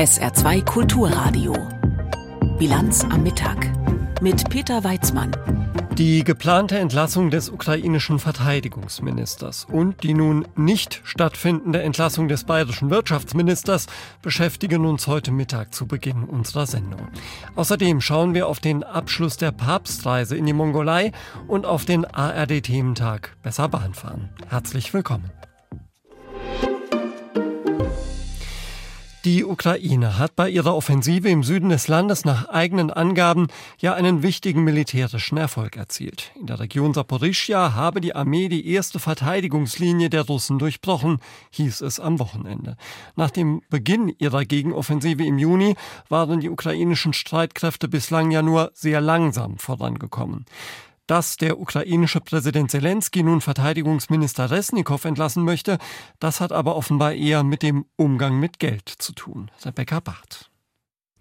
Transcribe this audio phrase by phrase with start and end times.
[0.00, 1.54] SR2 Kulturradio.
[2.58, 3.70] Bilanz am Mittag
[4.22, 5.30] mit Peter Weizmann.
[5.98, 13.86] Die geplante Entlassung des ukrainischen Verteidigungsministers und die nun nicht stattfindende Entlassung des bayerischen Wirtschaftsministers
[14.22, 17.08] beschäftigen uns heute Mittag zu Beginn unserer Sendung.
[17.56, 21.12] Außerdem schauen wir auf den Abschluss der Papstreise in die Mongolei
[21.46, 24.30] und auf den ARD-Thementag Besser Bahnfahren.
[24.48, 25.30] Herzlich willkommen.
[29.26, 34.22] Die Ukraine hat bei ihrer Offensive im Süden des Landes nach eigenen Angaben ja einen
[34.22, 36.32] wichtigen militärischen Erfolg erzielt.
[36.40, 41.18] In der Region Saporischia habe die Armee die erste Verteidigungslinie der Russen durchbrochen,
[41.50, 42.78] hieß es am Wochenende.
[43.14, 45.74] Nach dem Beginn ihrer Gegenoffensive im Juni
[46.08, 50.46] waren die ukrainischen Streitkräfte bislang ja nur sehr langsam vorangekommen.
[51.10, 55.78] Dass der ukrainische Präsident Zelensky nun Verteidigungsminister Resnikow entlassen möchte,
[56.20, 59.50] das hat aber offenbar eher mit dem Umgang mit Geld zu tun.
[59.64, 60.52] Rebecca Barth.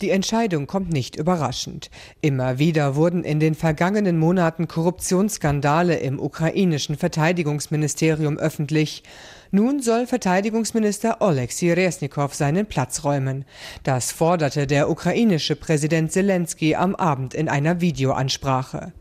[0.02, 1.90] Die Entscheidung kommt nicht überraschend.
[2.22, 9.02] Immer wieder wurden in den vergangenen Monaten Korruptionsskandale im ukrainischen Verteidigungsministerium öffentlich.
[9.50, 13.44] Nun soll Verteidigungsminister Oleksiy Resnikow seinen Platz räumen.
[13.82, 18.94] Das forderte der ukrainische Präsident Zelensky am Abend in einer Videoansprache.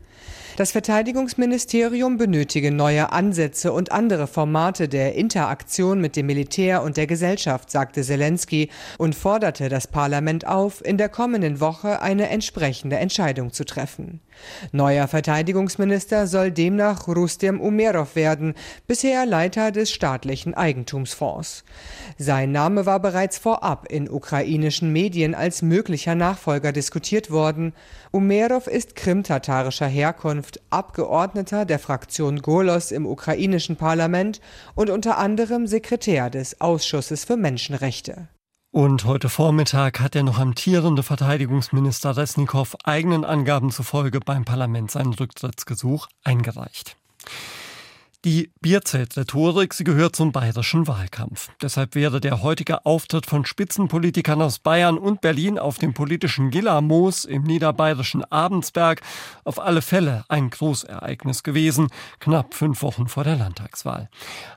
[0.59, 7.07] Das Verteidigungsministerium benötige neue Ansätze und andere Formate der Interaktion mit dem Militär und der
[7.07, 13.53] Gesellschaft, sagte Zelensky und forderte das Parlament auf, in der kommenden Woche eine entsprechende Entscheidung
[13.53, 14.19] zu treffen.
[14.71, 18.53] Neuer Verteidigungsminister soll demnach Rustem Umerov werden,
[18.87, 21.63] bisher Leiter des staatlichen Eigentumsfonds.
[22.17, 27.73] Sein Name war bereits vorab in ukrainischen Medien als möglicher Nachfolger diskutiert worden.
[28.11, 34.41] Umerov ist krimtatarischer Herkunft, Abgeordneter der Fraktion Golos im ukrainischen Parlament
[34.75, 38.27] und unter anderem Sekretär des Ausschusses für Menschenrechte.
[38.71, 45.07] Und heute Vormittag hat der noch amtierende Verteidigungsminister Resnikow eigenen Angaben zufolge beim Parlament sein
[45.07, 46.95] Rücktrittsgesuch eingereicht.
[48.25, 51.51] Die Bierzeltrhetorik, sie gehört zum bayerischen Wahlkampf.
[51.61, 57.23] Deshalb wäre der heutige Auftritt von Spitzenpolitikern aus Bayern und Berlin auf dem politischen Gillermoos
[57.23, 58.99] im niederbayerischen Abensberg
[59.45, 61.87] auf alle Fälle ein Großereignis gewesen,
[62.19, 64.09] knapp fünf Wochen vor der Landtagswahl.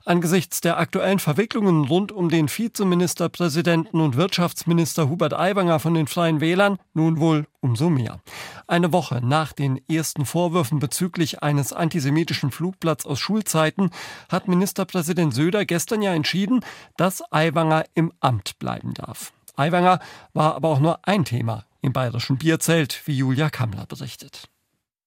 [0.05, 6.41] Angesichts der aktuellen Verwicklungen rund um den Vizeministerpräsidenten und Wirtschaftsminister Hubert Aiwanger von den Freien
[6.41, 8.19] Wählern nun wohl umso mehr.
[8.67, 15.65] Eine Woche nach den ersten Vorwürfen bezüglich eines antisemitischen Flugplatz aus Schulzeiten hat Ministerpräsident Söder
[15.65, 16.65] gestern ja entschieden,
[16.97, 19.33] dass Aiwanger im Amt bleiben darf.
[19.57, 20.01] Aiwanger
[20.33, 24.49] war aber auch nur ein Thema im bayerischen Bierzelt, wie Julia Kammler berichtet.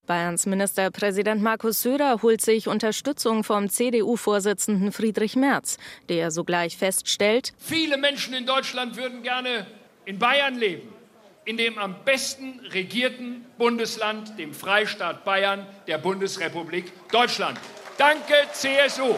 [0.05, 5.77] Bayerns Ministerpräsident Markus Söder holt sich Unterstützung vom CDU-Vorsitzenden Friedrich Merz,
[6.09, 9.65] der sogleich feststellt, viele Menschen in Deutschland würden gerne
[10.05, 10.95] in Bayern leben
[11.45, 17.59] in dem am besten regierten Bundesland, dem Freistaat Bayern der Bundesrepublik Deutschland.
[17.97, 19.15] Danke, CSU.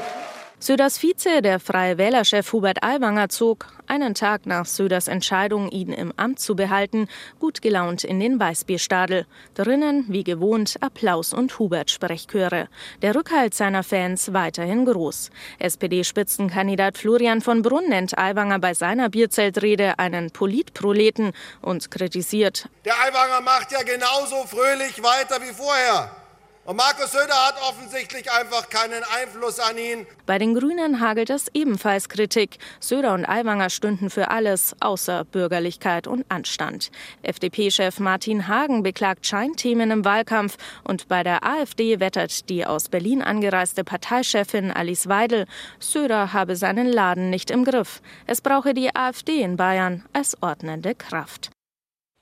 [0.59, 6.13] Söders Vize, der Freie Wählerchef Hubert Aiwanger, zog, einen Tag nach Söders Entscheidung, ihn im
[6.17, 7.07] Amt zu behalten,
[7.39, 9.25] gut gelaunt in den Weißbierstadel.
[9.55, 12.69] Drinnen, wie gewohnt, Applaus und Hubert-Sprechchöre.
[13.01, 15.31] Der Rückhalt seiner Fans weiterhin groß.
[15.59, 22.69] SPD-Spitzenkandidat Florian von Brunn nennt Aiwanger bei seiner Bierzeltrede einen Politproleten und kritisiert.
[22.85, 26.26] Der Aiwanger macht ja genauso fröhlich weiter wie vorher.
[26.67, 30.05] Und Markus Söder hat offensichtlich einfach keinen Einfluss an ihn.
[30.25, 32.57] Bei den Grünen hagelt es ebenfalls Kritik.
[32.81, 36.91] Söder und Aiwanger stünden für alles außer Bürgerlichkeit und Anstand.
[37.21, 43.21] FDP-Chef Martin Hagen beklagt Scheinthemen im Wahlkampf und bei der AfD wettert die aus Berlin
[43.21, 45.45] angereiste Parteichefin Alice Weidel,
[45.79, 48.01] Söder habe seinen Laden nicht im Griff.
[48.25, 51.49] Es brauche die AfD in Bayern als ordnende Kraft.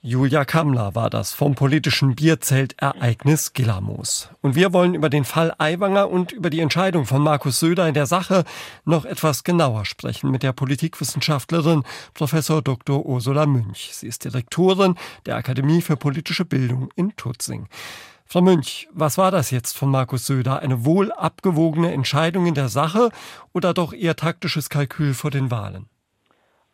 [0.08, 4.30] Julia Kammler war das vom politischen Bierzelt-Ereignis Gillermoos.
[4.42, 7.96] Und wir wollen über den Fall Aiwanger und über die Entscheidung von Markus Söder in
[7.96, 8.44] der Sache
[8.84, 11.82] noch etwas genauer sprechen mit der Politikwissenschaftlerin
[12.14, 13.04] Professor Dr.
[13.04, 13.90] Ursula Münch.
[13.94, 14.94] Sie ist Direktorin
[15.26, 17.68] der Akademie für politische Bildung in Tutzing.
[18.28, 20.60] Frau Münch, was war das jetzt von Markus Söder?
[20.60, 23.10] Eine wohl abgewogene Entscheidung in der Sache
[23.54, 25.88] oder doch eher taktisches Kalkül vor den Wahlen?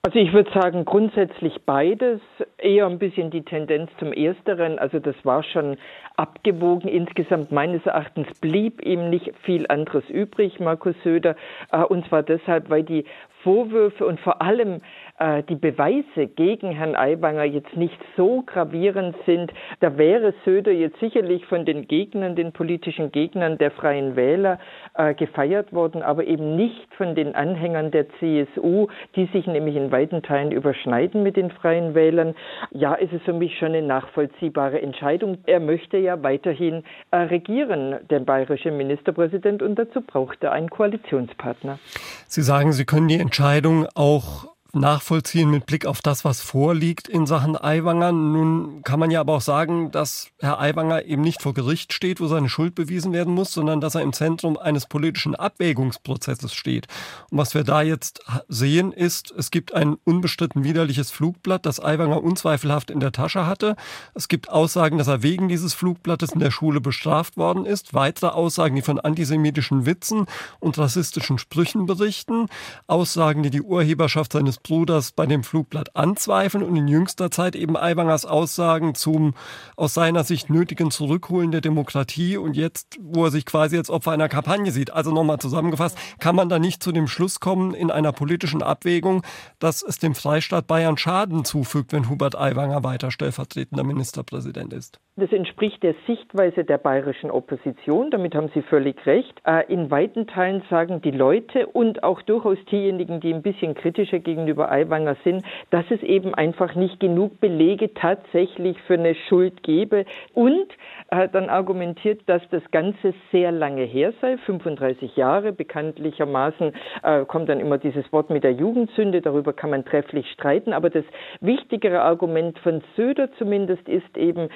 [0.04, 2.22] Also ich würde sagen, grundsätzlich beides,
[2.58, 4.80] eher ein bisschen die Tendenz zum Ersteren.
[4.80, 5.78] Also das war schon
[6.18, 6.90] abgewogen.
[6.90, 11.36] Insgesamt meines Erachtens blieb ihm nicht viel anderes übrig, Markus Söder.
[11.72, 13.06] Äh, und zwar deshalb, weil die
[13.44, 14.82] Vorwürfe und vor allem
[15.20, 21.00] äh, die Beweise gegen Herrn Aiwanger jetzt nicht so gravierend sind, da wäre Söder jetzt
[21.00, 24.60] sicherlich von den Gegnern, den politischen Gegnern der Freien Wähler
[24.96, 29.92] äh, gefeiert worden, aber eben nicht von den Anhängern der CSU, die sich nämlich in
[29.92, 32.34] weiten Teilen überschneiden mit den Freien Wählern.
[32.72, 35.38] Ja, ist es für mich schon eine nachvollziehbare Entscheidung.
[35.46, 41.80] Er möchte ja weiterhin äh, regieren, der bayerische Ministerpräsident, und dazu braucht er einen Koalitionspartner.
[42.28, 47.26] Sie sagen, Sie können die Entscheidung auch nachvollziehen mit Blick auf das, was vorliegt in
[47.26, 48.12] Sachen Aiwanger.
[48.12, 52.22] Nun kann man ja aber auch sagen, dass Herr Aiwanger eben nicht vor Gericht steht,
[52.22, 56.88] wo seine Schuld bewiesen werden muss, sondern dass er im Zentrum eines politischen Abwägungsprozesses steht.
[57.30, 62.24] Und was wir da jetzt sehen, ist, es gibt ein unbestritten widerliches Flugblatt, das Aiwanger
[62.24, 63.76] unzweifelhaft in der Tasche hatte.
[64.14, 67.94] Es gibt Aussagen, dass er wegen dieses Flugblattes in der Schule bestraft worden ist.
[67.94, 70.28] Weitere Aussagen, die von antisemitischen Witzen
[70.60, 72.48] und rassistischen Sprüchen berichten.
[72.88, 77.78] Aussagen, die die Urheberschaft seines Bruders bei dem Flugblatt anzweifeln und in jüngster Zeit eben
[77.78, 79.34] Aiwangers Aussagen zum
[79.76, 84.12] aus seiner Sicht nötigen Zurückholen der Demokratie und jetzt, wo er sich quasi als Opfer
[84.12, 84.92] einer Kampagne sieht.
[84.92, 89.24] Also nochmal zusammengefasst, kann man da nicht zu dem Schluss kommen in einer politischen Abwägung,
[89.60, 95.00] dass es dem Freistaat Bayern Schaden zufügt, wenn Hubert Aiwanger weiter stellvertretender Ministerpräsident ist?
[95.18, 99.34] Das entspricht der Sichtweise der bayerischen Opposition, damit haben Sie völlig recht.
[99.46, 104.20] Äh, in weiten Teilen sagen die Leute und auch durchaus diejenigen, die ein bisschen kritischer
[104.20, 110.06] gegenüber Aiwanger sind, dass es eben einfach nicht genug Belege tatsächlich für eine Schuld gebe
[110.34, 110.68] und
[111.12, 115.52] äh, dann argumentiert, dass das Ganze sehr lange her sei, 35 Jahre.
[115.54, 120.74] Bekanntlichermaßen äh, kommt dann immer dieses Wort mit der Jugendsünde, darüber kann man trefflich streiten,
[120.74, 121.06] aber das
[121.42, 124.50] wichtigere Argument von Söder zumindest ist eben,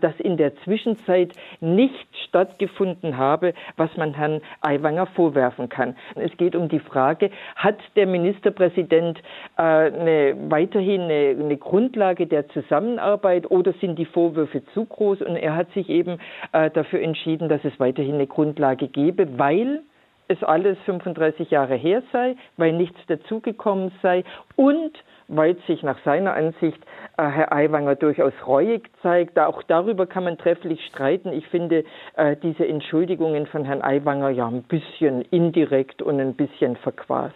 [0.00, 5.96] dass das in der Zwischenzeit nicht stattgefunden habe, was man Herrn Aiwanger vorwerfen kann.
[6.14, 9.22] Es geht um die Frage, hat der Ministerpräsident äh,
[9.56, 15.22] eine, weiterhin eine, eine, Grundlage der Zusammenarbeit oder sind die Vorwürfe zu groß?
[15.22, 16.18] Und er hat sich eben
[16.52, 19.82] äh, dafür entschieden, dass es weiterhin eine Grundlage gebe, weil
[20.28, 24.24] es alles 35 Jahre her sei, weil nichts dazugekommen sei
[24.56, 24.92] und
[25.28, 26.78] weil sich nach seiner Ansicht
[27.16, 29.38] äh, Herr Aiwanger durchaus reuig zeigt.
[29.38, 31.32] Auch darüber kann man trefflich streiten.
[31.32, 31.84] Ich finde
[32.16, 37.34] äh, diese Entschuldigungen von Herrn Aiwanger ja ein bisschen indirekt und ein bisschen verquast.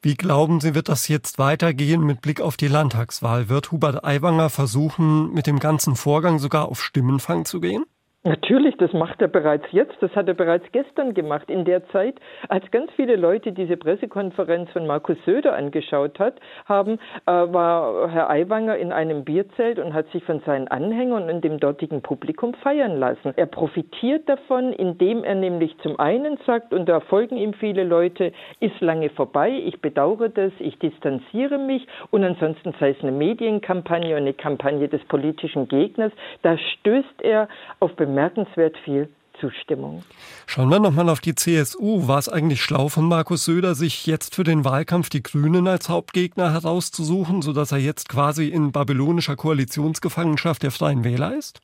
[0.00, 3.48] Wie glauben Sie, wird das jetzt weitergehen mit Blick auf die Landtagswahl?
[3.48, 7.84] Wird Hubert Aiwanger versuchen, mit dem ganzen Vorgang sogar auf Stimmenfang zu gehen?
[8.28, 9.96] Natürlich, das macht er bereits jetzt.
[10.00, 11.48] Das hat er bereits gestern gemacht.
[11.48, 12.16] In der Zeit,
[12.50, 16.34] als ganz viele Leute diese Pressekonferenz von Markus Söder angeschaut hat,
[16.66, 21.42] haben, äh, war Herr Aiwanger in einem Bierzelt und hat sich von seinen Anhängern und
[21.42, 23.32] dem dortigen Publikum feiern lassen.
[23.36, 28.32] Er profitiert davon, indem er nämlich zum einen sagt, und da folgen ihm viele Leute,
[28.60, 34.10] ist lange vorbei, ich bedauere das, ich distanziere mich und ansonsten sei es eine Medienkampagne
[34.16, 36.12] und eine Kampagne des politischen Gegners.
[36.42, 37.48] Da stößt er
[37.80, 39.08] auf bemerkenswert viel
[39.40, 40.02] Zustimmung.
[40.46, 42.08] Schauen wir nochmal auf die CSU.
[42.08, 45.88] War es eigentlich schlau von Markus Söder, sich jetzt für den Wahlkampf die Grünen als
[45.88, 51.60] Hauptgegner herauszusuchen, sodass er jetzt quasi in babylonischer Koalitionsgefangenschaft der Freien Wähler ist?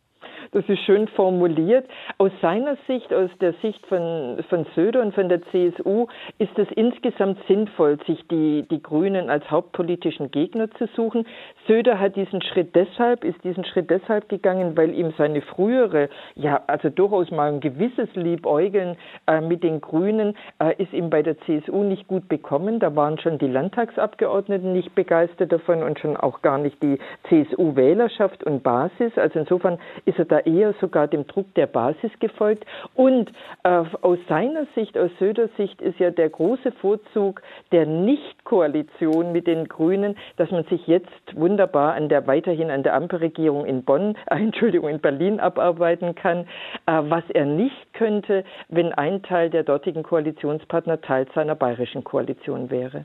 [0.55, 1.85] Das ist schön formuliert.
[2.19, 6.06] Aus seiner Sicht, aus der Sicht von, von Söder und von der CSU,
[6.39, 11.27] ist es insgesamt sinnvoll, sich die, die Grünen als hauptpolitischen Gegner zu suchen.
[11.67, 16.62] Söder hat diesen Schritt deshalb, ist diesen Schritt deshalb gegangen, weil ihm seine frühere, ja,
[16.69, 18.97] also durchaus mal ein gewisses Liebäugeln
[19.27, 22.79] äh, mit den Grünen äh, ist ihm bei der CSU nicht gut bekommen.
[22.79, 28.44] Da waren schon die Landtagsabgeordneten nicht begeistert davon und schon auch gar nicht die CSU-Wählerschaft
[28.44, 29.19] und Basis.
[29.19, 32.65] Also insofern ist er da eher sogar dem Druck der Basis gefolgt.
[32.94, 33.31] Und
[33.63, 39.46] äh, aus seiner Sicht, aus Söders Sicht, ist ja der große Vorzug der Nicht-Koalition mit
[39.46, 44.17] den Grünen, dass man sich jetzt wunderbar an der weiterhin an der Ampelregierung in Bonn,
[44.27, 46.46] äh, Entschuldigung, in Berlin abarbeiten kann,
[46.86, 52.70] äh, was er nicht könnte, wenn ein Teil der dortigen Koalitionspartner Teil seiner bayerischen Koalition
[52.70, 53.05] wäre.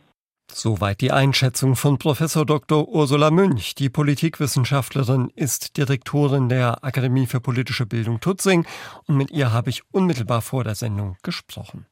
[0.52, 2.88] Soweit die Einschätzung von Professor Dr.
[2.90, 3.76] Ursula Münch.
[3.76, 8.66] Die Politikwissenschaftlerin ist Direktorin der Akademie für politische Bildung Tutzing
[9.06, 11.86] und mit ihr habe ich unmittelbar vor der Sendung gesprochen.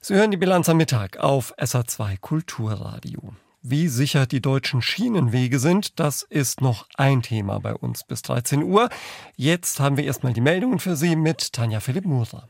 [0.00, 3.34] Sie hören die Bilanz am Mittag auf SA2 Kulturradio.
[3.62, 8.62] Wie sicher die deutschen Schienenwege sind, das ist noch ein Thema bei uns bis 13
[8.62, 8.88] Uhr.
[9.36, 12.48] Jetzt haben wir erstmal die Meldungen für Sie mit Tanja Philipp Murer.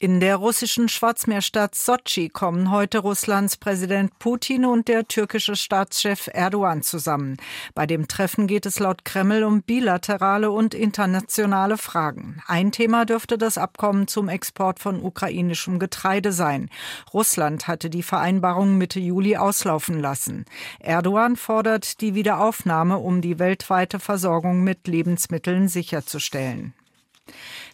[0.00, 6.82] In der russischen Schwarzmeerstadt Sotschi kommen heute Russlands Präsident Putin und der türkische Staatschef Erdogan
[6.82, 7.36] zusammen.
[7.76, 12.42] Bei dem Treffen geht es laut Kreml um bilaterale und internationale Fragen.
[12.48, 16.70] Ein Thema dürfte das Abkommen zum Export von ukrainischem Getreide sein.
[17.14, 20.44] Russland hatte die Vereinbarung Mitte Juli auslaufen lassen.
[20.80, 26.74] Erdogan fordert die Wiederaufnahme, um die weltweite Versorgung mit Lebensmitteln sicherzustellen.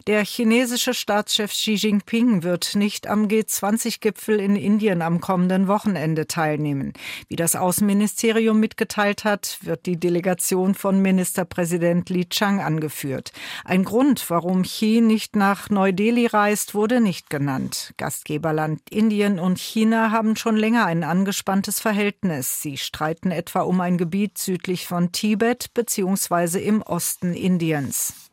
[0.07, 6.93] Der chinesische Staatschef Xi Jinping wird nicht am G20-Gipfel in Indien am kommenden Wochenende teilnehmen.
[7.27, 13.31] Wie das Außenministerium mitgeteilt hat, wird die Delegation von Ministerpräsident Li Chang angeführt.
[13.63, 17.93] Ein Grund, warum Xi nicht nach Neu-Delhi reist, wurde nicht genannt.
[17.97, 22.61] Gastgeberland Indien und China haben schon länger ein angespanntes Verhältnis.
[22.61, 26.59] Sie streiten etwa um ein Gebiet südlich von Tibet bzw.
[26.59, 28.30] im Osten Indiens.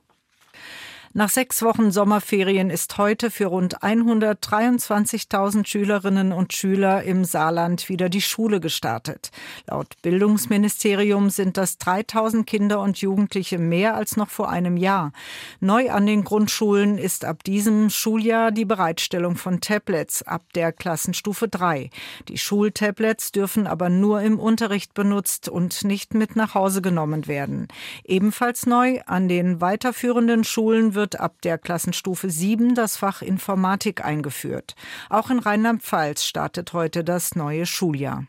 [1.18, 8.08] Nach sechs Wochen Sommerferien ist heute für rund 123.000 Schülerinnen und Schüler im Saarland wieder
[8.08, 9.32] die Schule gestartet.
[9.66, 15.10] Laut Bildungsministerium sind das 3.000 Kinder und Jugendliche mehr als noch vor einem Jahr.
[15.58, 21.48] Neu an den Grundschulen ist ab diesem Schuljahr die Bereitstellung von Tablets ab der Klassenstufe
[21.48, 21.90] 3.
[22.28, 27.66] Die Schultablets dürfen aber nur im Unterricht benutzt und nicht mit nach Hause genommen werden.
[28.04, 34.74] Ebenfalls neu an den weiterführenden Schulen wird ab der Klassenstufe 7 das Fach Informatik eingeführt.
[35.10, 38.26] Auch in Rheinland-Pfalz startet heute das neue Schuljahr.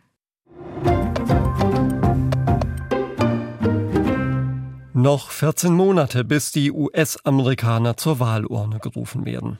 [5.01, 9.57] Noch 14 Monate, bis die US-Amerikaner zur Wahlurne gerufen werden.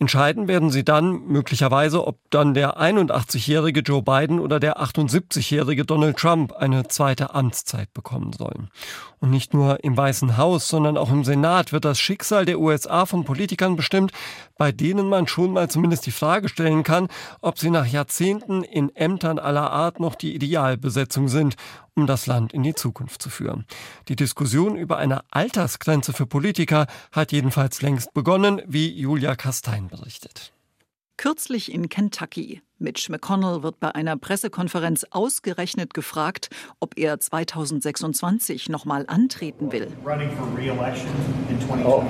[0.00, 6.16] Entscheiden werden sie dann möglicherweise, ob dann der 81-jährige Joe Biden oder der 78-jährige Donald
[6.16, 8.68] Trump eine zweite Amtszeit bekommen sollen.
[9.20, 13.06] Und nicht nur im Weißen Haus, sondern auch im Senat wird das Schicksal der USA
[13.06, 14.10] von Politikern bestimmt,
[14.60, 17.08] bei denen man schon mal zumindest die Frage stellen kann,
[17.40, 21.56] ob sie nach Jahrzehnten in Ämtern aller Art noch die Idealbesetzung sind
[21.94, 23.64] um das Land in die Zukunft zu führen.
[24.08, 30.52] Die Diskussion über eine Altersgrenze für Politiker hat jedenfalls längst begonnen, wie Julia Kastein berichtet.
[31.16, 32.60] Kürzlich in Kentucky.
[32.78, 36.50] Mitch McConnell wird bei einer Pressekonferenz ausgerechnet gefragt,
[36.80, 39.88] ob er 2026 nochmal antreten will.
[41.84, 42.04] Oh.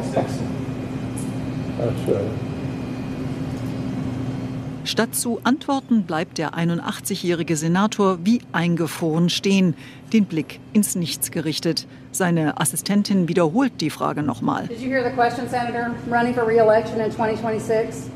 [4.84, 9.75] Statt zu antworten, bleibt der 81-jährige Senator wie eingefroren stehen,
[10.12, 11.87] den Blick ins Nichts gerichtet.
[12.10, 14.68] Seine Assistentin wiederholt die Frage nochmal.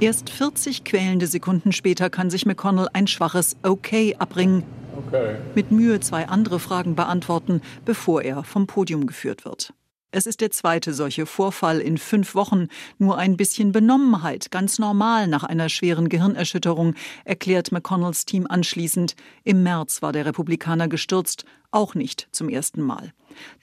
[0.01, 4.65] Erst 40 quälende Sekunden später kann sich McConnell ein schwaches Okay abbringen.
[5.07, 5.37] Okay.
[5.55, 9.75] Mit Mühe zwei andere Fragen beantworten, bevor er vom Podium geführt wird.
[10.17, 12.69] Es ist der zweite solche Vorfall in fünf Wochen.
[12.99, 16.95] Nur ein bisschen Benommenheit, ganz normal nach einer schweren Gehirnerschütterung,
[17.25, 19.17] erklärt McConnells Team anschließend.
[19.43, 23.13] Im März war der Republikaner gestürzt, auch nicht zum ersten Mal.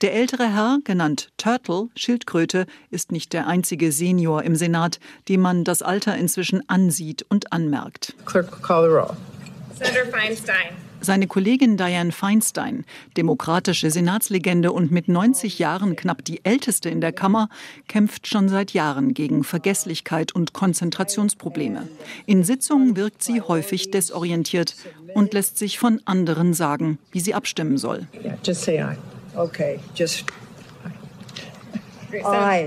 [0.01, 5.63] Der ältere Herr, genannt Turtle, Schildkröte, ist nicht der einzige Senior im Senat, dem man
[5.63, 8.13] das Alter inzwischen ansieht und anmerkt.
[8.25, 9.17] Clerk, call the roll.
[9.77, 10.90] Senator Feinstein.
[11.01, 12.85] Seine Kollegin Dianne Feinstein,
[13.17, 17.49] demokratische Senatslegende und mit 90 Jahren knapp die älteste in der Kammer,
[17.87, 21.87] kämpft schon seit Jahren gegen Vergesslichkeit und Konzentrationsprobleme.
[22.27, 24.75] In Sitzungen wirkt sie häufig desorientiert
[25.15, 28.07] und lässt sich von anderen sagen, wie sie abstimmen soll.
[28.23, 28.97] Yeah, just say aye.
[29.35, 30.25] Okay, just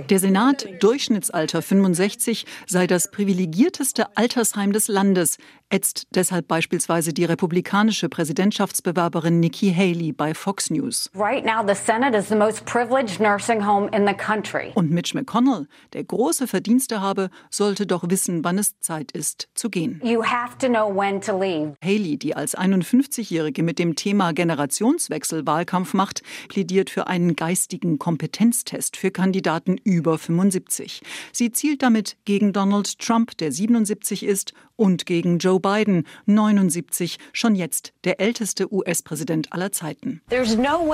[0.09, 5.39] der Senat, Durchschnittsalter 65, sei das privilegierteste Altersheim des Landes,
[5.75, 11.11] ätzt deshalb beispielsweise die republikanische Präsidentschaftsbewerberin Nikki Haley bei Fox News.
[11.17, 14.71] Right now the Senate is the most privileged nursing home in the country.
[14.77, 19.69] Und Mitch McConnell, der große Verdienste habe, sollte doch wissen, wann es Zeit ist zu
[19.69, 20.01] gehen.
[20.05, 21.75] You have to know when to leave.
[21.83, 28.97] Haley, die als 51-jährige mit dem Thema Generationswechsel Wahlkampf macht, plädiert für einen geistigen Kompetenztest
[28.97, 31.03] für Kandidaten über 75.
[31.33, 37.55] Sie zielt damit gegen Donald Trump, der 77 ist, und gegen Joe Biden, 79, schon
[37.55, 40.21] jetzt der älteste US-Präsident aller Zeiten.
[40.31, 40.93] No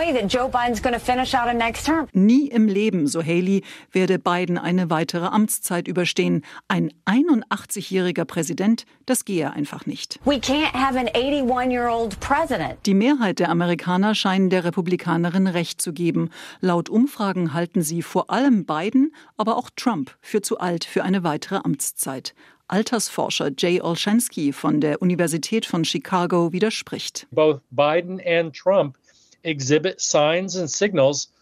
[2.12, 6.45] Nie im Leben, so Haley, werde Biden eine weitere Amtszeit überstehen.
[6.69, 10.21] Ein 81-jähriger Präsident, das gehe einfach nicht.
[12.87, 16.31] Die Mehrheit der Amerikaner scheinen der Republikanerin recht zu geben.
[16.61, 21.25] Laut Umfragen halten sie vor allem Biden, aber auch Trump für zu alt für eine
[21.25, 22.35] weitere Amtszeit.
[22.71, 27.27] Altersforscher Jay Olshansky von der Universität von Chicago widerspricht.
[27.33, 28.97] Both Biden and Trump
[29.43, 31.33] exhibit signs and signals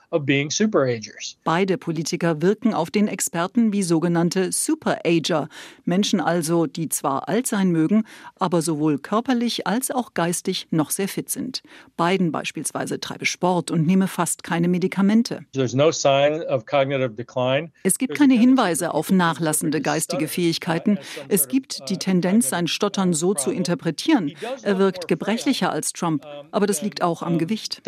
[1.44, 5.48] Beide Politiker wirken auf den Experten wie sogenannte Superager,
[5.84, 8.04] Menschen also, die zwar alt sein mögen,
[8.36, 11.62] aber sowohl körperlich als auch geistig noch sehr fit sind.
[11.96, 15.44] Biden beispielsweise treibe Sport und nehme fast keine Medikamente.
[17.82, 20.98] Es gibt keine Hinweise auf nachlassende geistige Fähigkeiten.
[21.28, 24.32] Es gibt die Tendenz, sein Stottern so zu interpretieren.
[24.62, 27.82] Er wirkt gebrechlicher als Trump, aber das liegt auch am Gewicht.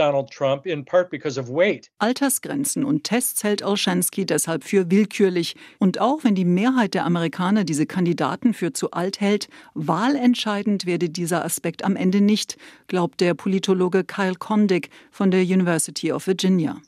[2.11, 5.55] Altersgrenzen und Tests hält Olshansky deshalb für willkürlich.
[5.79, 11.09] Und auch wenn die Mehrheit der Amerikaner diese Kandidaten für zu alt hält, wahlentscheidend werde
[11.09, 12.57] dieser Aspekt am Ende nicht,
[12.89, 16.83] glaubt der Politologe Kyle Kondik von der University of Virginia.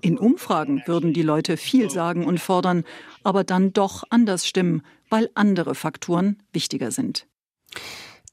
[0.00, 2.82] In Umfragen würden die Leute viel sagen und fordern,
[3.22, 7.28] aber dann doch anders stimmen, weil andere Faktoren wichtiger sind.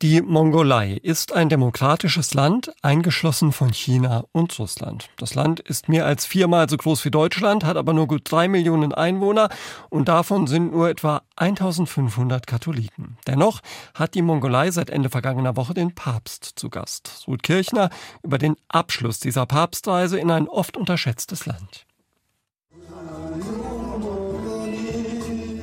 [0.01, 5.09] Die Mongolei ist ein demokratisches Land, eingeschlossen von China und Russland.
[5.17, 8.47] Das Land ist mehr als viermal so groß wie Deutschland, hat aber nur gut drei
[8.47, 9.49] Millionen Einwohner
[9.89, 13.17] und davon sind nur etwa 1500 Katholiken.
[13.27, 13.59] Dennoch
[13.93, 17.25] hat die Mongolei seit Ende vergangener Woche den Papst zu Gast.
[17.27, 17.89] Ruth Kirchner
[18.23, 21.85] über den Abschluss dieser Papstreise in ein oft unterschätztes Land.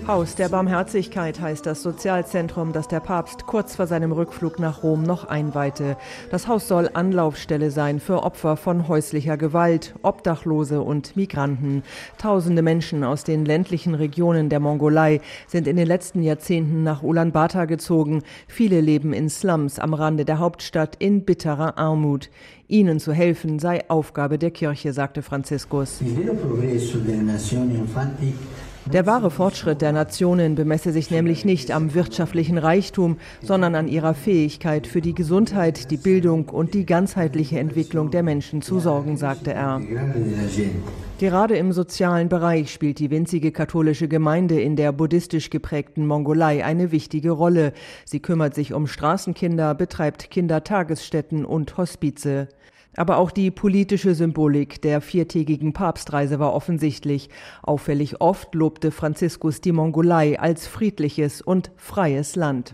[0.07, 5.03] Haus der Barmherzigkeit heißt das Sozialzentrum, das der Papst kurz vor seinem Rückflug nach Rom
[5.03, 5.97] noch einweihte.
[6.31, 11.83] Das Haus soll Anlaufstelle sein für Opfer von häuslicher Gewalt, Obdachlose und Migranten.
[12.19, 17.67] Tausende Menschen aus den ländlichen Regionen der Mongolei sind in den letzten Jahrzehnten nach Ulaanbaatar
[17.67, 18.23] gezogen.
[18.47, 22.31] Viele leben in Slums am Rande der Hauptstadt in bitterer Armut.
[22.69, 26.01] Ihnen zu helfen sei Aufgabe der Kirche, sagte Franziskus.
[28.93, 34.15] Der wahre Fortschritt der Nationen bemesse sich nämlich nicht am wirtschaftlichen Reichtum, sondern an ihrer
[34.15, 39.53] Fähigkeit für die Gesundheit, die Bildung und die ganzheitliche Entwicklung der Menschen zu sorgen, sagte
[39.53, 39.81] er.
[41.19, 46.93] Gerade im sozialen Bereich spielt die winzige katholische Gemeinde in der buddhistisch geprägten Mongolei eine
[46.93, 47.73] wichtige Rolle.
[48.05, 52.47] Sie kümmert sich um Straßenkinder, betreibt Kindertagesstätten und Hospize.
[52.97, 57.29] Aber auch die politische Symbolik der viertägigen Papstreise war offensichtlich.
[57.63, 62.73] Auffällig oft lobte Franziskus die Mongolei als friedliches und freies Land.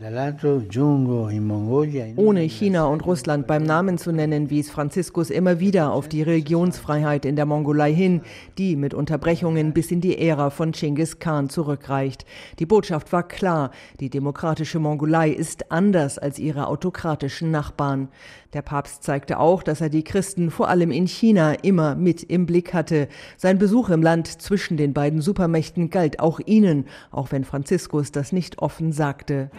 [2.17, 7.25] Ohne China und Russland beim Namen zu nennen, wies Franziskus immer wieder auf die Religionsfreiheit
[7.25, 8.23] in der Mongolei hin,
[8.59, 12.25] die mit Unterbrechungen bis in die Ära von Genghis Khan zurückreicht.
[12.61, 18.09] Die Botschaft war klar, die demokratische Mongolei ist anders als ihre autokratischen Nachbarn.
[18.53, 22.45] Der Papst zeigte auch, dass er die Christen vor allem in China immer mit im
[22.45, 23.09] Blick hatte.
[23.39, 28.31] Sein Besuch im Land zwischen den beiden Supermächten galt auch ihnen, auch wenn Franziskus das
[28.31, 29.51] nicht offen sagte.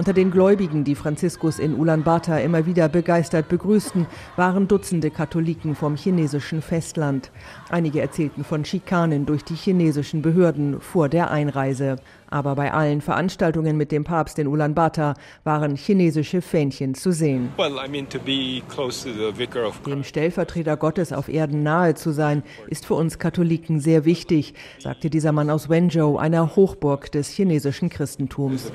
[0.00, 5.94] Unter den Gläubigen, die Franziskus in Ulaanbaatar immer wieder begeistert begrüßten, waren Dutzende Katholiken vom
[5.94, 7.30] chinesischen Festland.
[7.68, 11.96] Einige erzählten von Schikanen durch die chinesischen Behörden vor der Einreise.
[12.30, 17.50] Aber bei allen Veranstaltungen mit dem Papst in Ulaanbaatar waren chinesische Fähnchen zu sehen.
[19.84, 25.10] Dem Stellvertreter Gottes auf Erden nahe zu sein, ist für uns Katholiken sehr wichtig, sagte
[25.10, 28.72] dieser Mann aus Wenzhou, einer Hochburg des chinesischen Christentums.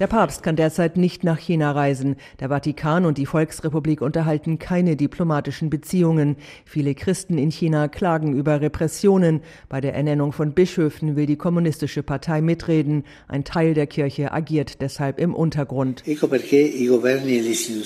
[0.00, 2.16] Der Papst kann derzeit nicht nach China reisen.
[2.40, 6.36] Der Vatikan und die Volksrepublik unterhalten keine diplomatischen Beziehungen.
[6.64, 9.42] Viele Christen in China klagen über Repressionen.
[9.68, 13.04] Bei der Ernennung von Bischöfen will die kommunistische Partei mitreden.
[13.28, 16.02] Ein Teil der Kirche agiert deshalb im Untergrund.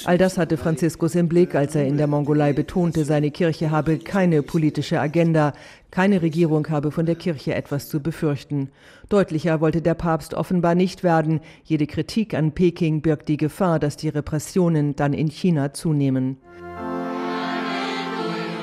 [0.04, 3.98] All das hatte Franziskus im Blick, als er in der Mongolei betonte, seine Kirche habe
[3.98, 5.52] keine politische Agenda.
[5.94, 8.70] Keine Regierung habe von der Kirche etwas zu befürchten.
[9.10, 11.38] Deutlicher wollte der Papst offenbar nicht werden.
[11.62, 16.38] Jede Kritik an Peking birgt die Gefahr, dass die Repressionen dann in China zunehmen.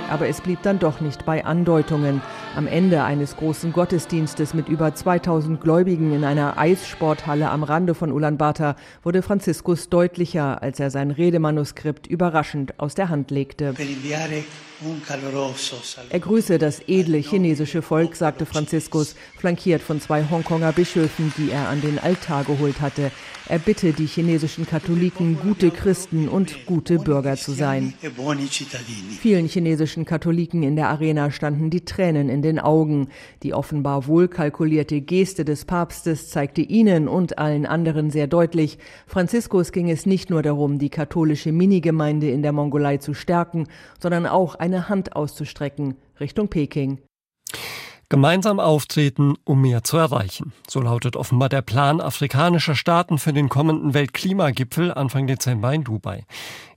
[0.09, 2.21] Aber es blieb dann doch nicht bei Andeutungen.
[2.57, 8.11] Am Ende eines großen Gottesdienstes mit über 2000 Gläubigen in einer Eissporthalle am Rande von
[8.11, 13.73] Ulaanbaatar wurde Franziskus deutlicher, als er sein Redemanuskript überraschend aus der Hand legte.
[16.09, 21.69] Er grüße das edle chinesische Volk, sagte Franziskus, flankiert von zwei Hongkonger Bischöfen, die er
[21.69, 23.11] an den Altar geholt hatte.
[23.47, 27.93] Er bitte die chinesischen Katholiken, gute Christen und gute Bürger zu sein.
[29.19, 33.09] Vielen chinesischen Katholiken in der Arena standen die Tränen in den Augen.
[33.43, 39.89] Die offenbar wohlkalkulierte Geste des Papstes zeigte ihnen und allen anderen sehr deutlich, Franziskus ging
[39.89, 43.67] es nicht nur darum, die katholische Minigemeinde in der Mongolei zu stärken,
[43.99, 46.99] sondern auch eine Hand auszustrecken Richtung Peking.
[48.11, 50.51] Gemeinsam auftreten, um mehr zu erreichen.
[50.67, 56.25] So lautet offenbar der Plan afrikanischer Staaten für den kommenden Weltklimagipfel Anfang Dezember in Dubai.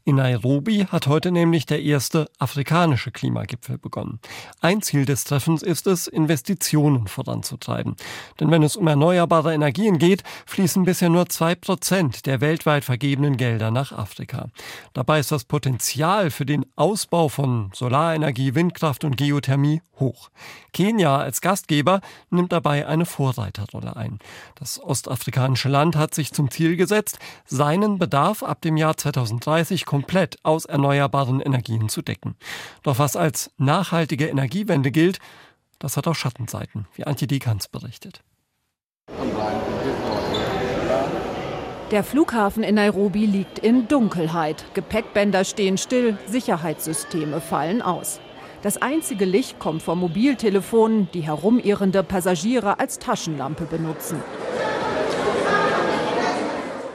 [0.06, 4.20] In Nairobi hat heute nämlich der erste afrikanische Klimagipfel begonnen.
[4.60, 7.96] Ein Ziel des Treffens ist es, Investitionen voranzutreiben.
[8.38, 13.38] Denn wenn es um erneuerbare Energien geht, fließen bisher nur zwei Prozent der weltweit vergebenen
[13.38, 14.48] Gelder nach Afrika.
[14.92, 20.28] Dabei ist das Potenzial für den Ausbau von Solarenergie, Windkraft und Geothermie hoch.
[20.74, 24.18] Kenia als Gastgeber nimmt dabei eine Vorreiterrolle ein.
[24.56, 30.38] Das ostafrikanische Land hat sich zum Ziel gesetzt, seinen Bedarf ab dem Jahr 2030 komplett
[30.42, 32.34] aus erneuerbaren Energien zu decken.
[32.82, 35.20] Doch was als nachhaltige Energiewende gilt,
[35.78, 38.24] das hat auch Schattenseiten, wie Antje Dekans berichtet.
[41.92, 44.64] Der Flughafen in Nairobi liegt in Dunkelheit.
[44.74, 48.18] Gepäckbänder stehen still, Sicherheitssysteme fallen aus.
[48.62, 54.20] Das einzige Licht kommt vom Mobiltelefon, die herumirrende Passagiere als Taschenlampe benutzen.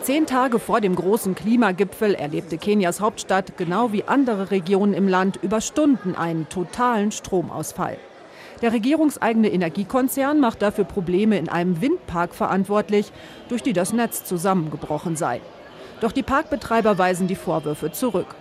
[0.10, 5.38] Zehn Tage vor dem großen Klimagipfel erlebte Kenias Hauptstadt genau wie andere Regionen im Land
[5.44, 7.96] über Stunden einen totalen Stromausfall.
[8.64, 13.12] Der regierungseigene Energiekonzern macht dafür Probleme in einem Windpark verantwortlich,
[13.50, 15.42] durch die das Netz zusammengebrochen sei.
[16.02, 18.34] Doch die Parkbetreiber weisen die Vorwürfe zurück.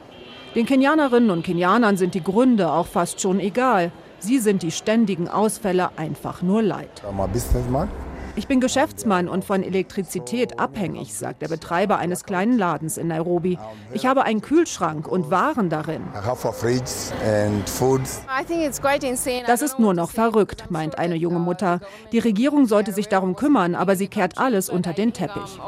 [0.55, 3.93] Den Kenianerinnen und Kenianern sind die Gründe auch fast schon egal.
[4.21, 7.03] Sie sind die ständigen Ausfälle einfach nur leid.
[8.39, 13.59] Ich bin Geschäftsmann und von Elektrizität abhängig, sagt der Betreiber eines kleinen Ladens in Nairobi.
[13.93, 16.03] Ich habe einen Kühlschrank und Waren darin.
[19.45, 21.81] Das ist nur noch verrückt, meint eine junge Mutter.
[22.13, 25.59] Die Regierung sollte sich darum kümmern, aber sie kehrt alles unter den Teppich.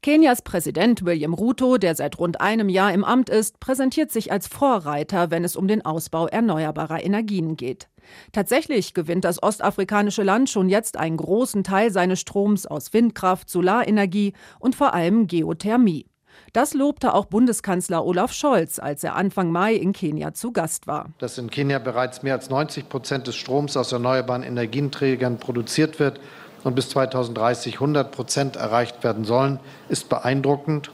[0.00, 4.46] Kenias Präsident William Ruto, der seit rund einem Jahr im Amt ist, präsentiert sich als
[4.46, 7.88] Vorreiter, wenn es um den Ausbau erneuerbarer Energien geht.
[8.32, 14.34] Tatsächlich gewinnt das ostafrikanische Land schon jetzt einen großen Teil seines Stroms aus Windkraft, Solarenergie
[14.58, 16.06] und vor allem Geothermie.
[16.52, 21.10] Das lobte auch Bundeskanzler Olaf Scholz, als er Anfang Mai in Kenia zu Gast war.
[21.18, 26.20] Dass in Kenia bereits mehr als 90 Prozent des Stroms aus erneuerbaren Energieträgern produziert wird
[26.64, 30.90] und bis 2030 100 Prozent erreicht werden sollen, ist beeindruckend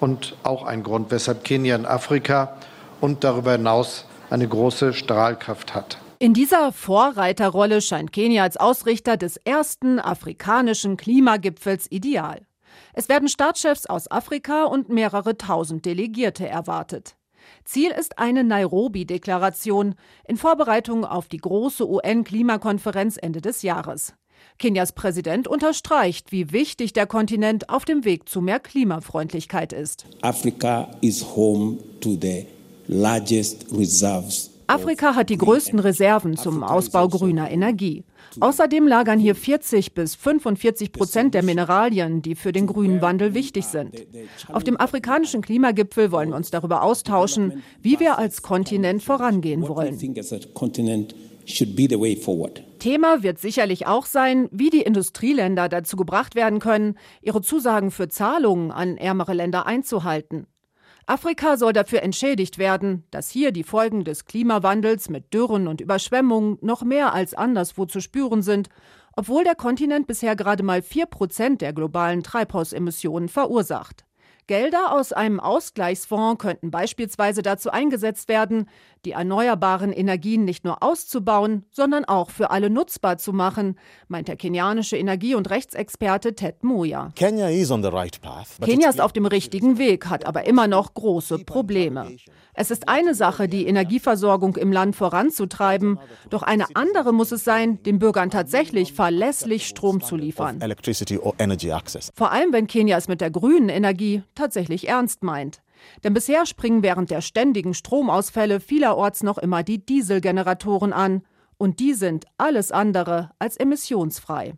[0.00, 2.56] und auch ein Grund, weshalb Kenia in Afrika
[3.00, 5.98] und darüber hinaus eine große Strahlkraft hat.
[6.24, 12.46] In dieser Vorreiterrolle scheint Kenia als Ausrichter des ersten afrikanischen Klimagipfels ideal.
[12.94, 17.16] Es werden Staatschefs aus Afrika und mehrere tausend Delegierte erwartet.
[17.66, 24.14] Ziel ist eine Nairobi-Deklaration in Vorbereitung auf die große UN-Klimakonferenz Ende des Jahres.
[24.58, 30.06] Kenias Präsident unterstreicht, wie wichtig der Kontinent auf dem Weg zu mehr Klimafreundlichkeit ist.
[30.22, 32.46] Africa is home to the
[32.88, 38.04] largest reserves Afrika hat die größten Reserven zum Ausbau grüner Energie.
[38.40, 43.66] Außerdem lagern hier 40 bis 45 Prozent der Mineralien, die für den grünen Wandel wichtig
[43.66, 43.94] sind.
[44.52, 49.98] Auf dem afrikanischen Klimagipfel wollen wir uns darüber austauschen, wie wir als Kontinent vorangehen wollen.
[52.78, 58.08] Thema wird sicherlich auch sein, wie die Industrieländer dazu gebracht werden können, ihre Zusagen für
[58.08, 60.46] Zahlungen an ärmere Länder einzuhalten.
[61.06, 66.58] Afrika soll dafür entschädigt werden, dass hier die Folgen des Klimawandels mit Dürren und Überschwemmungen
[66.62, 68.68] noch mehr als anderswo zu spüren sind,
[69.14, 74.04] obwohl der Kontinent bisher gerade mal vier Prozent der globalen Treibhausemissionen verursacht.
[74.46, 78.68] Gelder aus einem Ausgleichsfonds könnten beispielsweise dazu eingesetzt werden,
[79.04, 83.78] die erneuerbaren Energien nicht nur auszubauen, sondern auch für alle nutzbar zu machen,
[84.08, 87.12] meint der kenianische Energie- und Rechtsexperte Ted Moya.
[88.66, 92.16] Kenia ist auf dem richtigen Weg, hat aber immer noch große Probleme.
[92.54, 95.98] Es ist eine Sache, die Energieversorgung im Land voranzutreiben,
[96.30, 100.60] doch eine andere muss es sein, den Bürgern tatsächlich verlässlich Strom zu liefern.
[102.14, 105.62] Vor allem, wenn Kenia es mit der grünen Energie tatsächlich ernst meint.
[106.02, 111.22] Denn bisher springen während der ständigen Stromausfälle vielerorts noch immer die Dieselgeneratoren an.
[111.56, 114.54] Und die sind alles andere als emissionsfrei.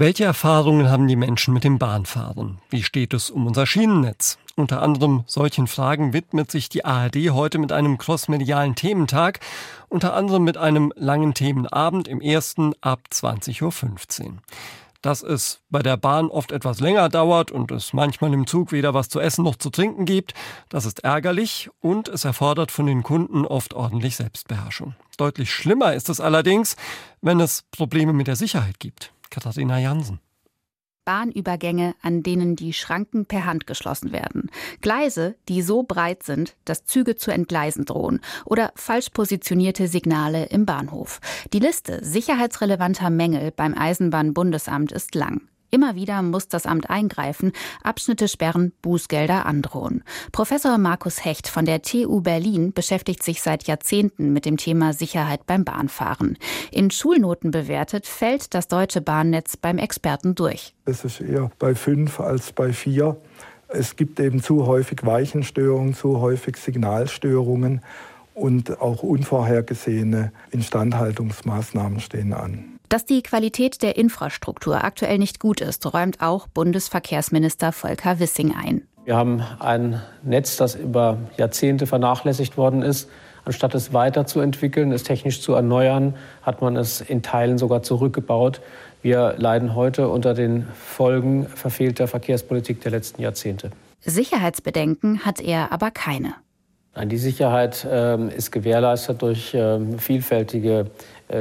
[0.00, 2.56] Welche Erfahrungen haben die Menschen mit dem Bahnfahren?
[2.70, 4.38] Wie steht es um unser Schienennetz?
[4.56, 9.40] Unter anderem solchen Fragen widmet sich die ARD heute mit einem crossmedialen Thementag,
[9.90, 14.32] unter anderem mit einem langen Themenabend im ersten ab 20.15 Uhr.
[15.02, 18.94] Dass es bei der Bahn oft etwas länger dauert und es manchmal im Zug weder
[18.94, 20.32] was zu essen noch zu trinken gibt,
[20.70, 24.94] das ist ärgerlich und es erfordert von den Kunden oft ordentlich Selbstbeherrschung.
[25.18, 26.76] Deutlich schlimmer ist es allerdings,
[27.20, 29.12] wenn es Probleme mit der Sicherheit gibt.
[29.30, 30.20] Katharina Jansen.
[31.04, 34.50] Bahnübergänge, an denen die Schranken per Hand geschlossen werden.
[34.80, 38.20] Gleise, die so breit sind, dass Züge zu entgleisen drohen.
[38.44, 41.20] Oder falsch positionierte Signale im Bahnhof.
[41.52, 45.49] Die Liste sicherheitsrelevanter Mängel beim Eisenbahnbundesamt ist lang.
[45.70, 47.52] Immer wieder muss das Amt eingreifen,
[47.82, 50.02] Abschnitte sperren, Bußgelder androhen.
[50.32, 55.46] Professor Markus Hecht von der TU Berlin beschäftigt sich seit Jahrzehnten mit dem Thema Sicherheit
[55.46, 56.38] beim Bahnfahren.
[56.72, 60.74] In Schulnoten bewertet fällt das deutsche Bahnnetz beim Experten durch.
[60.86, 63.16] Es ist eher bei fünf als bei vier.
[63.68, 67.82] Es gibt eben zu häufig Weichenstörungen, zu häufig Signalstörungen
[68.34, 72.79] und auch unvorhergesehene Instandhaltungsmaßnahmen stehen an.
[72.90, 78.82] Dass die Qualität der Infrastruktur aktuell nicht gut ist, räumt auch Bundesverkehrsminister Volker Wissing ein.
[79.04, 83.08] Wir haben ein Netz, das über Jahrzehnte vernachlässigt worden ist.
[83.44, 88.60] Anstatt es weiterzuentwickeln, es technisch zu erneuern, hat man es in Teilen sogar zurückgebaut.
[89.02, 93.70] Wir leiden heute unter den Folgen verfehlter Verkehrspolitik der letzten Jahrzehnte.
[94.00, 96.34] Sicherheitsbedenken hat er aber keine.
[97.04, 100.86] Die Sicherheit äh, ist gewährleistet durch äh, vielfältige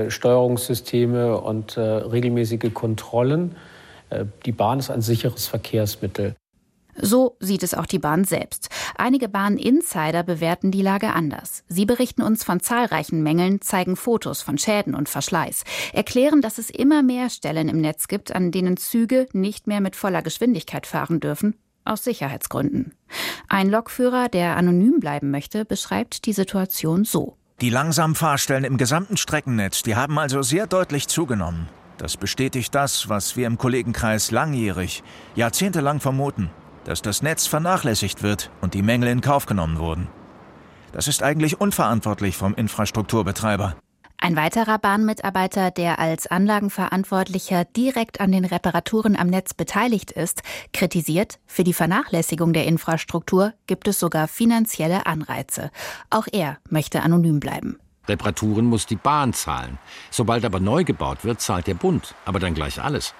[0.09, 3.55] Steuerungssysteme und äh, regelmäßige Kontrollen.
[4.09, 6.35] Äh, die Bahn ist ein sicheres Verkehrsmittel.
[7.01, 8.69] So sieht es auch die Bahn selbst.
[8.97, 11.63] Einige Bahn-Insider bewerten die Lage anders.
[11.69, 16.69] Sie berichten uns von zahlreichen Mängeln, zeigen Fotos von Schäden und Verschleiß, erklären, dass es
[16.69, 21.21] immer mehr Stellen im Netz gibt, an denen Züge nicht mehr mit voller Geschwindigkeit fahren
[21.21, 22.93] dürfen aus Sicherheitsgründen.
[23.47, 27.38] Ein Lokführer, der anonym bleiben möchte, beschreibt die Situation so.
[27.61, 31.67] Die langsamen Fahrstellen im gesamten Streckennetz, die haben also sehr deutlich zugenommen.
[31.97, 35.03] Das bestätigt das, was wir im Kollegenkreis langjährig,
[35.35, 36.49] jahrzehntelang vermuten,
[36.85, 40.07] dass das Netz vernachlässigt wird und die Mängel in Kauf genommen wurden.
[40.93, 43.75] Das ist eigentlich unverantwortlich vom Infrastrukturbetreiber.
[44.21, 51.39] Ein weiterer Bahnmitarbeiter, der als Anlagenverantwortlicher direkt an den Reparaturen am Netz beteiligt ist, kritisiert,
[51.45, 55.71] für die Vernachlässigung der Infrastruktur gibt es sogar finanzielle Anreize.
[56.09, 57.79] Auch er möchte anonym bleiben.
[58.09, 59.77] Reparaturen muss die Bahn zahlen.
[60.11, 63.13] Sobald aber neu gebaut wird, zahlt der Bund, aber dann gleich alles.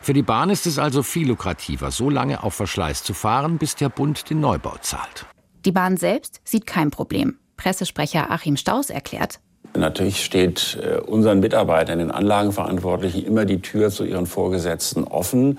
[0.00, 3.74] Für die Bahn ist es also viel lukrativer, so lange auf Verschleiß zu fahren, bis
[3.74, 5.26] der Bund den Neubau zahlt.
[5.64, 7.38] Die Bahn selbst sieht kein Problem.
[7.56, 9.40] Pressesprecher Achim Staus erklärt,
[9.76, 15.58] Natürlich steht äh, unseren Mitarbeitern, den Anlagenverantwortlichen, immer die Tür zu ihren Vorgesetzten offen,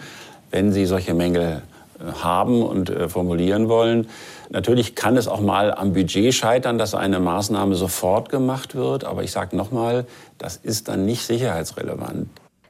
[0.49, 1.61] wenn sie solche Mängel
[1.99, 4.07] äh, haben und äh, formulieren wollen.
[4.49, 9.05] Natürlich kann es auch mal am Budget scheitern, dass eine Maßnahme sofort gemacht wird.
[9.05, 10.05] Aber ich sage nochmal,
[10.37, 12.27] das ist dann nicht sicherheitsrelevant.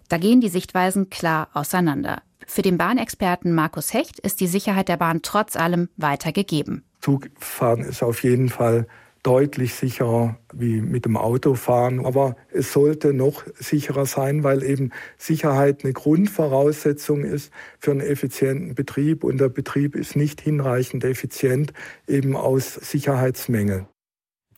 [0.10, 2.22] Da gehen die Sichtweisen klar auseinander.
[2.46, 6.84] Für den Bahnexperten Markus Hecht ist die Sicherheit der Bahn trotz allem weiter gegeben.
[7.00, 8.88] Zugfahren ist auf jeden Fall
[9.24, 12.06] deutlich sicherer wie mit dem Autofahren.
[12.06, 18.76] Aber es sollte noch sicherer sein, weil eben Sicherheit eine Grundvoraussetzung ist für einen effizienten
[18.76, 19.24] Betrieb.
[19.24, 21.74] Und der Betrieb ist nicht hinreichend effizient
[22.08, 23.88] eben aus Sicherheitsmängeln.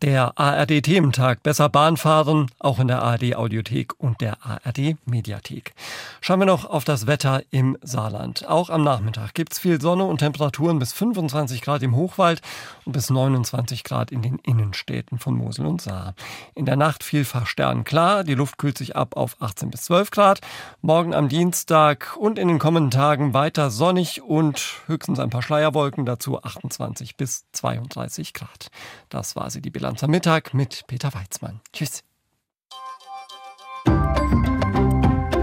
[0.03, 5.73] Der ARD-Thementag Besser Bahnfahren, auch in der ARD-Audiothek und der ARD-Mediathek.
[6.19, 8.45] Schauen wir noch auf das Wetter im Saarland.
[8.49, 12.41] Auch am Nachmittag gibt es viel Sonne und Temperaturen bis 25 Grad im Hochwald
[12.83, 16.15] und bis 29 Grad in den Innenstädten von Mosel und Saar.
[16.53, 20.41] In der Nacht vielfach sternklar, die Luft kühlt sich ab auf 18 bis 12 Grad.
[20.81, 26.05] Morgen am Dienstag und in den kommenden Tagen weiter sonnig und höchstens ein paar Schleierwolken,
[26.05, 28.67] dazu 28 bis 32 Grad.
[29.07, 31.59] Das war sie, die Bilanz am Mittag mit Peter Weizmann.
[31.73, 32.03] Tschüss.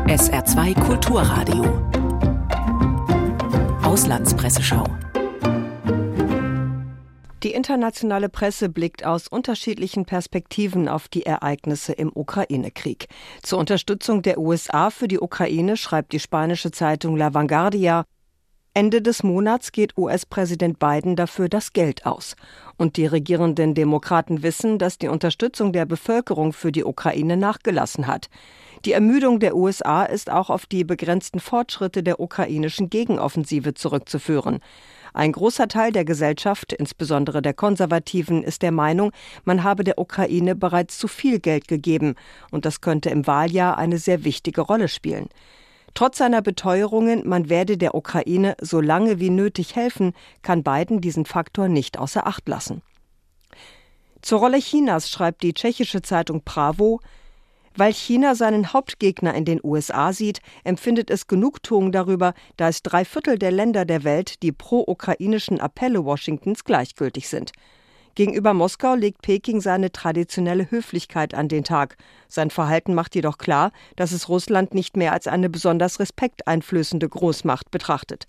[0.07, 1.63] SR2 Kulturradio.
[3.85, 4.85] Auslandspresseschau.
[7.43, 13.07] Die internationale Presse blickt aus unterschiedlichen Perspektiven auf die Ereignisse im Ukraine-Krieg.
[13.43, 18.05] Zur Unterstützung der USA für die Ukraine schreibt die spanische Zeitung La Vanguardia,
[18.73, 22.37] Ende des Monats geht US-Präsident Biden dafür das Geld aus.
[22.77, 28.31] Und die regierenden Demokraten wissen, dass die Unterstützung der Bevölkerung für die Ukraine nachgelassen hat.
[28.85, 34.61] Die Ermüdung der USA ist auch auf die begrenzten Fortschritte der ukrainischen Gegenoffensive zurückzuführen.
[35.13, 39.11] Ein großer Teil der Gesellschaft, insbesondere der Konservativen, ist der Meinung,
[39.45, 42.15] man habe der Ukraine bereits zu viel Geld gegeben,
[42.53, 45.29] und das könnte im Wahljahr eine sehr wichtige Rolle spielen.
[45.95, 51.27] Trotz seiner Beteuerungen, man werde der Ukraine so lange wie nötig helfen, kann Biden diesen
[51.27, 52.83] Faktor nicht außer Acht lassen.
[54.23, 57.01] Zur Rolle Chinas schreibt die tschechische Zeitung Bravo,
[57.75, 63.05] weil China seinen Hauptgegner in den USA sieht, empfindet es Genugtuung darüber, da es drei
[63.05, 67.53] Viertel der Länder der Welt die pro-ukrainischen Appelle Washingtons gleichgültig sind.
[68.15, 71.97] Gegenüber Moskau legt Peking seine traditionelle Höflichkeit an den Tag.
[72.29, 77.71] Sein Verhalten macht jedoch klar, dass es Russland nicht mehr als eine besonders respekteinflößende Großmacht
[77.71, 78.27] betrachtet.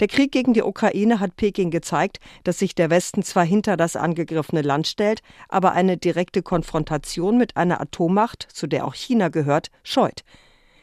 [0.00, 3.94] Der Krieg gegen die Ukraine hat Peking gezeigt, dass sich der Westen zwar hinter das
[3.94, 9.68] angegriffene Land stellt, aber eine direkte Konfrontation mit einer Atommacht, zu der auch China gehört,
[9.84, 10.24] scheut.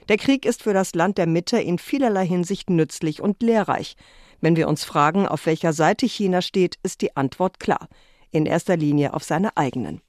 [0.07, 3.95] Der Krieg ist für das Land der Mitte in vielerlei Hinsicht nützlich und lehrreich.
[4.41, 7.89] Wenn wir uns fragen, auf welcher Seite China steht, ist die Antwort klar.
[8.31, 10.01] In erster Linie auf seiner eigenen.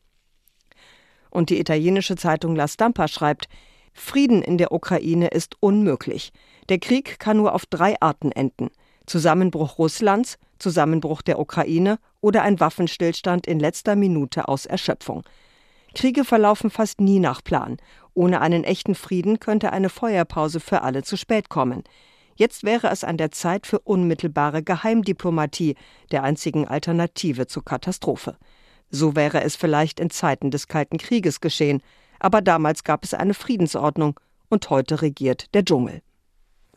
[1.30, 3.48] Und die italienische Zeitung La Stampa schreibt,
[3.92, 6.33] Frieden in der Ukraine ist unmöglich.
[6.68, 8.70] Der Krieg kann nur auf drei Arten enden.
[9.06, 15.24] Zusammenbruch Russlands, Zusammenbruch der Ukraine oder ein Waffenstillstand in letzter Minute aus Erschöpfung.
[15.94, 17.78] Kriege verlaufen fast nie nach Plan.
[18.14, 21.83] Ohne einen echten Frieden könnte eine Feuerpause für alle zu spät kommen.
[22.40, 25.76] Jetzt wäre es an der Zeit für unmittelbare Geheimdiplomatie,
[26.11, 28.38] der einzigen Alternative zur Katastrophe.
[28.88, 31.83] So wäre es vielleicht in Zeiten des Kalten Krieges geschehen,
[32.18, 36.00] aber damals gab es eine Friedensordnung und heute regiert der Dschungel.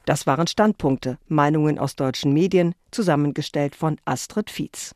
[0.06, 4.94] Das waren Standpunkte, Meinungen aus deutschen Medien, zusammengestellt von Astrid Fietz.